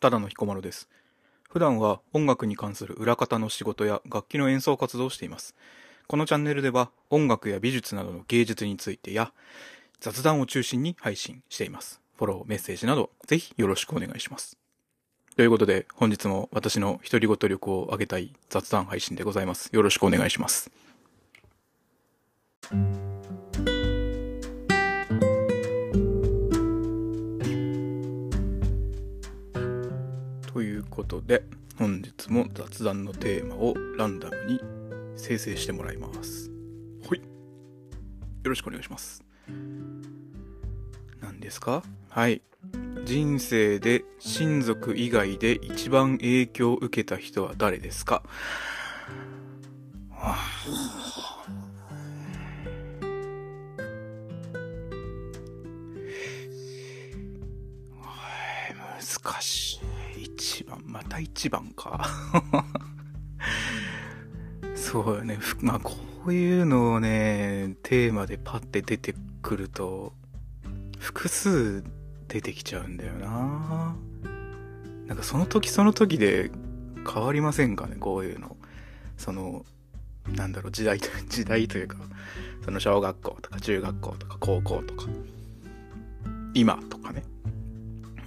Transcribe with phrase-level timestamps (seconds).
[0.00, 0.88] ただの彦摩呂です。
[1.50, 5.54] 普段は音楽に関する裏方の仕事や楽器の演奏活動をしています。
[6.06, 9.32] このチャンネルでは音楽や美術などの芸術についてや
[10.00, 12.00] 雑談を中心に配信しています。
[12.16, 14.56] フォロー、メッセージなどぜひよろしくお願いします。
[15.36, 19.70] ということで本日も私の独り言力を上げたい雑談配信でございます。
[19.72, 20.70] よろしくお願いします。
[30.52, 31.44] ということで
[31.76, 34.60] 本日も雑談のテーマをランダムに
[35.16, 36.50] 生成してもらいます。
[37.08, 37.18] はい。
[37.18, 37.24] よ
[38.44, 39.22] ろしくお願いします。
[41.20, 41.82] 何ですか？
[42.08, 42.42] はい。
[43.04, 48.22] 人生で親族以外で一番影響を受けた人は誰ですか？
[50.10, 50.34] は
[58.02, 58.82] あ
[59.22, 59.78] 難しい。
[59.80, 59.87] 一
[60.68, 62.06] 番また一番か。
[64.74, 65.38] そうよね。
[65.60, 65.92] まあこ
[66.26, 70.12] ういうのをねテーマでパッて出てくると
[70.98, 71.82] 複数
[72.28, 73.96] 出てきちゃうんだよな。
[75.06, 76.50] なんかその時その時で
[77.12, 77.96] 変わりませんかね？
[77.96, 78.56] こういうの。
[79.16, 79.64] その
[80.36, 81.96] なんだろう時代と時代というか
[82.64, 85.06] その小学校とか中学校とか高校とか。
[86.54, 87.24] 今とかね。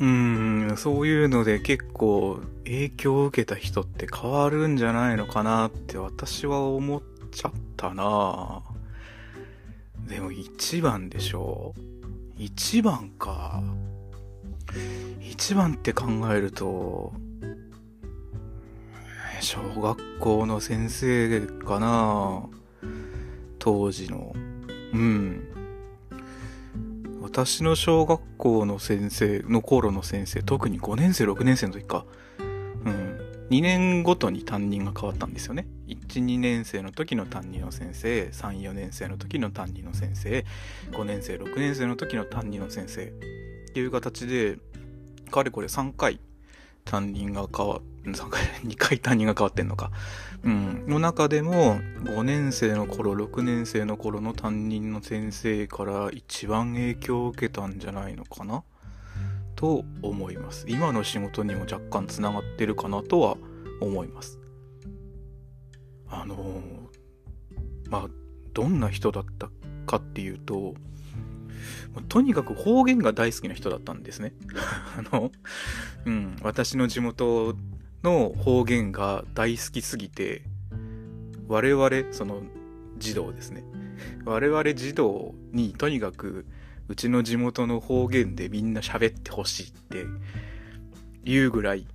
[0.00, 8.62] うん、そういうので結構影響を受けた人って変わるんじゃないのかなって私は思っちゃったな
[10.06, 11.74] でも一番でしょ？
[12.36, 13.62] 一番か。
[15.20, 17.12] 一番って考えると、
[19.40, 22.46] 小学校の先生かな
[23.58, 24.34] 当時の。
[24.92, 25.47] うん。
[27.38, 32.04] 私の小学校の先生の頃の先生、特に5年生、6年生の時か。
[32.40, 33.46] うん。
[33.50, 35.68] 2年ごとに担任が変わったんですよね。
[35.86, 40.44] 1、2年生の時の担任の先生、3、4年生の時の担任の先生、
[40.90, 43.04] 5年生、6年生の時の担任の先生。
[43.04, 43.10] っ
[43.72, 44.58] ていう形で、
[45.30, 46.18] かれこれ3回
[46.88, 49.90] 担任が変わ、3回、2回担任が変わってんのか。
[50.42, 50.84] うん。
[50.88, 58.64] の中でも、5年生の頃、6年生の頃の担任の先生から一番影響を受けたんじゃないのかな？
[59.54, 60.64] と思います。
[60.68, 63.36] 今の仕事にも若干つながってるかなとは
[63.80, 64.38] 思います。
[66.08, 68.08] あのーまあ、
[68.54, 69.50] どんな人だった
[69.86, 70.74] かっていうと、
[71.94, 74.32] もうとにかく方言が大好きな人だったんですね。
[74.96, 75.32] あの、
[76.06, 77.56] うん、私の地元
[78.02, 80.42] の方言が大好きすぎて、
[81.48, 82.42] 我々、その
[82.98, 83.64] 児童ですね。
[84.24, 86.46] 我々児童にとにかく
[86.88, 90.06] うちの地元の方言でみんな喋ってほしいって
[91.24, 91.86] いうぐらい、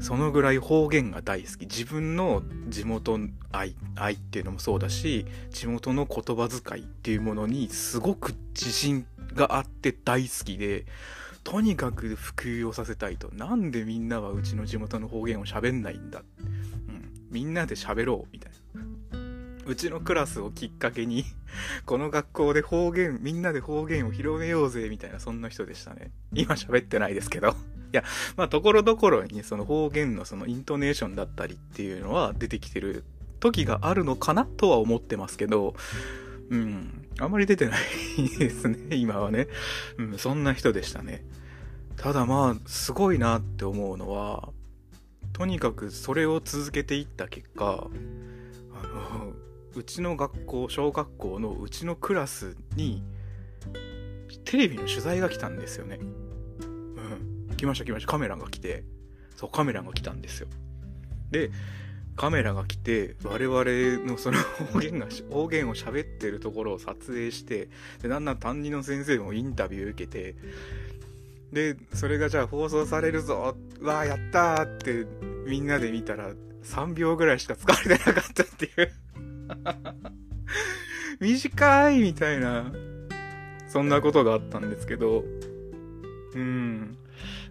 [0.00, 1.60] そのぐらい方言が大好き。
[1.62, 3.18] 自分の地元
[3.52, 10.86] 愛、愛っていうのもそうだし、地元の言葉遣いっていうものにすごく自信があって大好きで、
[11.44, 13.30] とにかく普及をさせたいと。
[13.32, 16.22] なんでみんなはうちの地元の方言を喋んないんだ。
[16.40, 16.42] う
[16.92, 17.12] ん。
[17.30, 18.56] みんなで喋ろう、みたいな。
[19.66, 21.24] うちのクラスをきっかけに、
[21.86, 26.10] この学校で方言、みんなで方言を広めようぜ、みたいな、そんな人でしたね。
[26.32, 27.54] 今喋ってないですけど。
[27.92, 28.04] いや、
[28.36, 33.04] まあ、ところどころに、その方言のそのイントネーションだったりっていうのは出てきてる
[33.40, 35.74] 時があるのかなとは思ってますけど、
[36.50, 39.48] うん、あんまり出てないですね、 今はね。
[39.98, 41.24] うん、そんな人でしたね。
[41.96, 44.50] ただまあ、すごいなって思うのは、
[45.32, 47.88] とにかくそれを続けていった結果、
[48.74, 48.86] あ
[49.18, 49.32] の、
[49.74, 53.02] うちの学校、小学校のうちのクラスに、
[54.44, 55.98] テレビの取材が来たんですよね。
[57.56, 58.12] 来ました来ました。
[58.12, 58.84] カメラが来て、
[59.36, 60.48] そう、カメラが来たんですよ。
[61.30, 61.50] で、
[62.16, 64.38] カメラが来て、我々のその
[64.72, 67.68] 方言が、方言を喋ってるところを撮影して、
[68.02, 70.36] で、なんなん担任の先生もインタビュー受けて、
[71.52, 75.06] で、それがじゃあ放送されるぞ、わーやったーって
[75.46, 78.92] みんなで見たら3秒ぐらいしか使われてなかったっていう。
[81.20, 82.72] 短いみたいな、
[83.68, 85.24] そんなことがあったんですけど、
[86.34, 86.96] うん。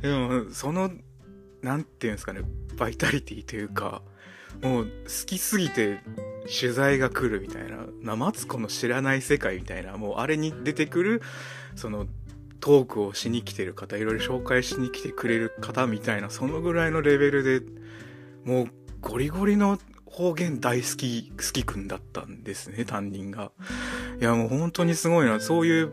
[0.00, 0.90] でも、その、
[1.62, 2.42] なんていうんですかね、
[2.76, 4.02] バイタリティというか、
[4.62, 6.00] もう好きすぎて
[6.60, 11.22] 取材が来るみたいな、なマツコの知らない世界みたいな、もうあれに出てくる、
[11.74, 12.06] その、
[12.60, 17.60] トークをしに来てる方、いろいろ紹介しに来てくれる方みたいな、そのぐらいのレベルで、
[18.44, 18.66] もう
[19.02, 23.52] ゴリゴリの方言大好き、好きくんだったんですね、担任が。
[24.20, 25.40] いや、もう本当にすごいな。
[25.40, 25.92] そういう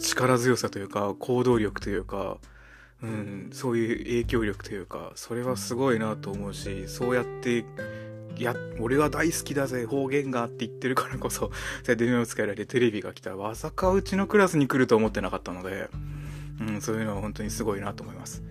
[0.00, 2.38] 力強さというか、行動力というか、
[3.02, 7.64] うん、そういう影響力というかそれはすごいなと思うしそうやって
[8.36, 11.50] いや俺は大好きだぜ方言がって言ってるからこそそう
[11.88, 15.88] やって目をつけられてテレビが来たらまさかうちのクラスに来ると思ってなかったので、
[16.60, 18.42] うん、そういうのは本当にすごいなと思います。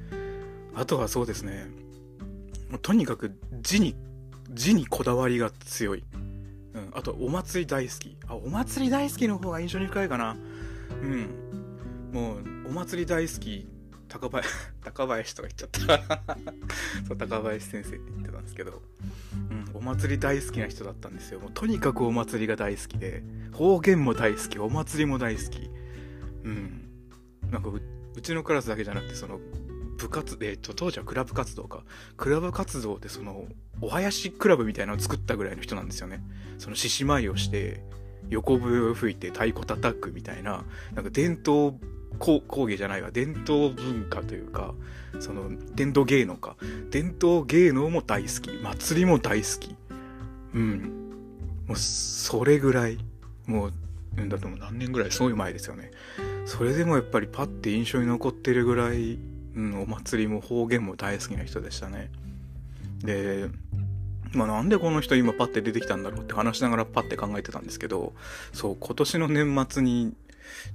[0.76, 1.68] あとはそうですね
[2.82, 3.96] とにかく字に
[4.52, 6.04] 字にこだわりが強い、
[6.74, 8.18] うん、あとお祭り大好き。
[8.28, 10.38] あお祭り大好きの方が印象に深いかな。
[11.02, 11.48] うん。
[12.14, 13.68] もうお祭り大好き
[14.08, 14.50] 高林
[14.84, 16.34] 高林とか言っちゃった。
[17.08, 18.82] そう高林先生って言ってたんですけど、
[19.50, 21.40] うん、お祭り大好きな人だったんですよ。
[21.40, 23.24] もうとにかくお祭りが大好きで
[23.54, 25.70] 方言も大好きお祭りも大好き。
[26.44, 26.90] うん。
[27.52, 29.40] なんかうちのクラスだけじゃなくてその
[29.98, 31.84] 部活えっと当時はクラブ活動か。
[32.16, 33.48] クラブ活動でその
[33.82, 36.24] お囃子クラブみたいなのを作ったぐらいの人なんですよね。
[36.58, 37.84] その獅子舞をして
[38.30, 41.80] 横笛を吹いて太鼓叩くみたいななんか伝統
[42.18, 43.12] 工芸じゃないわ。
[43.12, 44.74] 伝統文化というか
[45.20, 46.56] その伝統芸能か。
[46.92, 48.52] 伝統芸能も大好き。
[48.62, 49.76] 祭りも大好き。
[50.54, 51.12] うん。
[51.68, 52.98] もうそれぐらい。
[53.46, 53.74] もう
[54.28, 54.60] だってもう。
[54.60, 55.12] 何年ぐらい？
[55.12, 55.92] すごい前ですよね。
[56.46, 59.20] それでもやっぱりパッて印象に残ってるぐらい、
[59.56, 62.10] うん、お祭りも方言も大好きな人でしたね。
[63.04, 63.48] で
[64.34, 68.14] まあ、なんでこの人今パッて出てきたんだろうって話しながらパッて考えてたんですけど
[68.52, 70.14] そう今年の年末に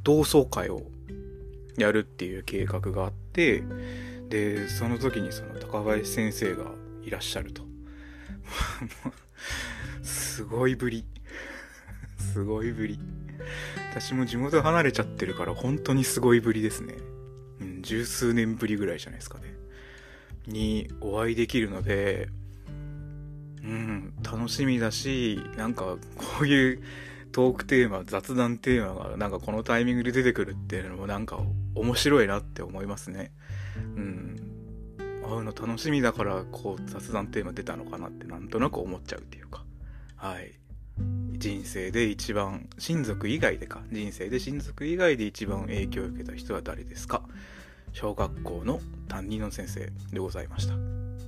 [0.02, 0.82] 同窓会を
[1.78, 3.62] やるっていう計画があって
[4.28, 6.64] でその時にその高林先生が
[7.02, 7.62] いらっしゃると。
[10.02, 11.04] すごいぶり。
[12.18, 12.98] すごいぶり。
[13.90, 16.94] 私も地元離れちゃってるから本当にすごいぶりですね。
[17.60, 19.54] うん十数年ぶりぐらいじゃないですかね。
[20.46, 22.28] にお会いできるので
[23.62, 26.82] うん楽しみだしなんかこういう
[27.30, 31.40] トークテーマ雑談テーマがなんかこのタイミングで出てくるっていうのもなんか
[31.74, 33.32] 面白いなって思いますね。
[33.96, 34.36] うん。
[35.24, 39.64] 会うの楽しみだからこう雑談テーマ出たのかなってなんとなく思っちゃうっていうか。
[40.16, 40.52] はい。
[41.32, 43.82] 人生で一番親族以外でか。
[43.90, 47.22] 人生で親族以外で一番影響を受けた人は誰ですか？
[47.92, 50.74] 小学校の担任の先生でございました。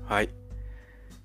[0.07, 0.31] はい。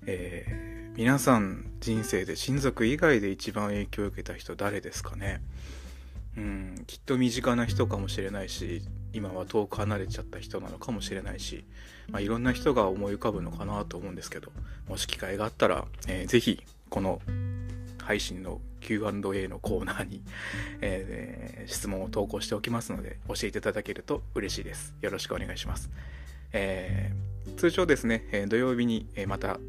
[0.06, 5.40] えー皆さん人生で親族以外で一番影響を受けた人誰ですかね？
[6.36, 6.84] うん。
[6.88, 8.82] きっと身近な人かもしれないし
[9.12, 11.64] 今は遠く離れちゃった人なのかもしれないし、
[12.08, 14.52] まあ、いろんな人が思い浮かぶのかなと思うんですけど
[14.88, 17.20] もし機会があったら、えー、ぜひこの
[18.02, 20.22] 配信の Q&A のコーナーに、
[20.80, 24.94] えー、質問を投稿しておきますので教えていただけると嬉しいです。
[25.00, 25.90] よろしくお願いします。
[26.52, 29.60] えー、通常ですね、土曜日に、また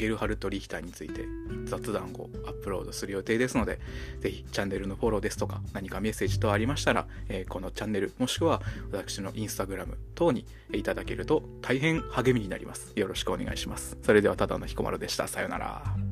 [0.00, 1.26] ゲルハルト・リヒターについて
[1.66, 3.78] 雑談をアップロードする予定ですので、
[4.20, 12.92] ぜひチャンネルのフォローですとか何かメッセージ等ありましたら、えー、このチャンネルもしくは私のインスタグラム等にいただけると大変励みになります。
[12.96, 13.98] よろしくお願いします。
[14.02, 15.28] それではただの彦丸でした。
[15.28, 16.09] さようなら。